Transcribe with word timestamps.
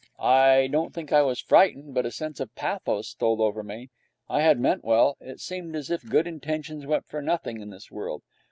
I 0.17 0.65
don't 0.65 0.95
think 0.95 1.13
I 1.13 1.21
was 1.21 1.39
frightened, 1.39 1.93
but 1.93 2.07
a 2.07 2.11
sense 2.11 2.39
of 2.39 2.55
pathos 2.55 3.07
stole 3.09 3.39
over 3.39 3.61
me. 3.61 3.91
I 4.27 4.41
had 4.41 4.59
meant 4.59 4.81
so 4.81 4.87
well. 4.87 5.17
It 5.21 5.39
seemed 5.39 5.75
as 5.75 5.91
if 5.91 6.03
good 6.09 6.25
intentions 6.25 6.87
went 6.87 7.05
for 7.05 7.21
nothing 7.21 7.61
in 7.61 7.69
this 7.69 7.91
world. 7.91 8.23